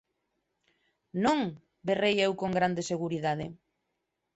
[1.23, 1.39] Non!
[1.55, 3.45] –berrei eu con grande seguridade.